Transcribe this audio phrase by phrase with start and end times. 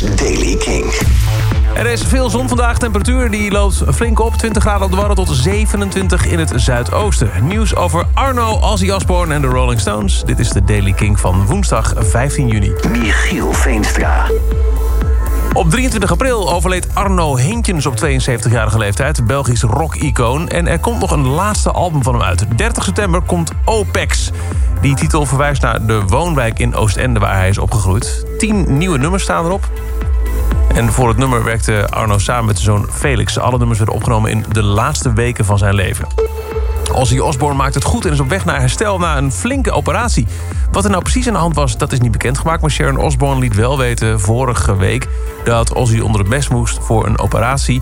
[0.00, 0.84] Daily King.
[1.74, 2.78] Er is veel zon vandaag.
[2.78, 4.34] Temperatuur die loopt flink op.
[4.34, 7.30] 20 graden op de Warren tot 27 in het zuidoosten.
[7.42, 10.22] Nieuws over Arno, Ozzy Osbourne en de Rolling Stones.
[10.24, 12.72] Dit is de Daily King van woensdag 15 juni.
[12.90, 14.26] Michiel Veenstra.
[15.52, 19.26] Op 23 april overleed Arno Hintjens op 72-jarige leeftijd.
[19.26, 20.48] Belgisch rock-icoon.
[20.48, 22.46] En er komt nog een laatste album van hem uit.
[22.56, 24.30] 30 september komt OPEX.
[24.80, 28.26] Die titel verwijst naar de woonwijk in Oostende waar hij is opgegroeid.
[28.38, 29.68] 10 nieuwe nummers staan erop.
[30.74, 33.38] En voor het nummer werkte Arno samen met zijn zoon Felix.
[33.38, 36.06] Alle nummers werden opgenomen in de laatste weken van zijn leven.
[36.92, 40.26] Ozzy Osbourne maakt het goed en is op weg naar herstel na een flinke operatie.
[40.72, 42.60] Wat er nou precies aan de hand was, dat is niet bekendgemaakt...
[42.60, 45.08] maar Sharon Osbourne liet wel weten vorige week...
[45.44, 47.80] dat Ozzy onder het mes moest voor een operatie...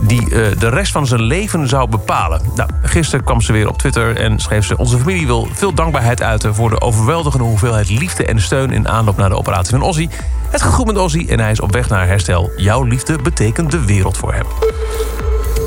[0.00, 2.40] die uh, de rest van zijn leven zou bepalen.
[2.54, 4.76] Nou, gisteren kwam ze weer op Twitter en schreef ze...
[4.76, 6.54] onze familie wil veel dankbaarheid uiten...
[6.54, 8.70] voor de overweldigende hoeveelheid liefde en steun...
[8.70, 10.08] in aanloop naar de operatie van Ozzy.
[10.50, 12.50] Het gaat goed met Ozzy en hij is op weg naar herstel.
[12.56, 14.46] Jouw liefde betekent de wereld voor hem.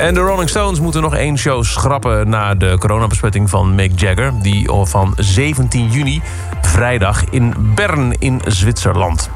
[0.02, 2.30] En de Rolling Stones moeten nog één show schrappen...
[2.30, 4.34] na de coronabesmetting van Mick Jagger...
[4.42, 6.22] die van 17 juni,
[6.62, 9.30] vrijdag, in Bern in Zwitserland.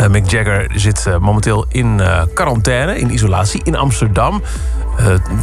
[0.00, 4.42] Uh, Mick Jagger zit uh, momenteel in uh, quarantaine, in isolatie, in Amsterdam.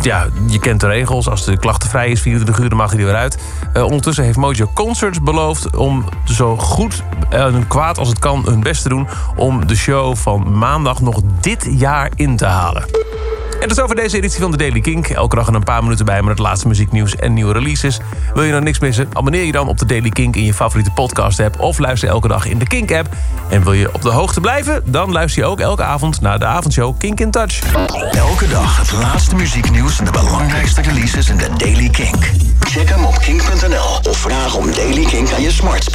[0.02, 1.30] ja, je kent de regels.
[1.30, 3.38] Als de klachten vrij is, 24 uur, dan mag hij er weer uit.
[3.74, 8.84] ondertussen heeft Mojo Concerts beloofd om zo goed en kwaad als het kan hun best
[8.84, 9.08] te doen...
[9.36, 13.01] om de show van maandag nog dit jaar in te halen.
[13.62, 15.08] En dat is over deze editie van de Daily Kink.
[15.08, 18.00] Elke dag een paar minuten bij met het laatste muzieknieuws en nieuwe releases.
[18.34, 19.10] Wil je nou niks missen?
[19.14, 21.60] Abonneer je dan op de Daily Kink in je favoriete podcast-app...
[21.60, 23.10] of luister elke dag in de Kink-app.
[23.50, 24.82] En wil je op de hoogte blijven?
[24.86, 27.60] Dan luister je ook elke avond naar de avondshow Kink in Touch.
[28.12, 32.32] Elke dag het laatste muzieknieuws en de belangrijkste releases in de Daily Kink.
[32.60, 35.90] Check hem op kink.nl of vraag om Daily Kink aan je smart speaker.